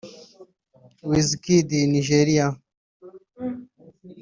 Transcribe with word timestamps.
Wizkid 1.09 1.69
(Nigeria) 1.93 2.47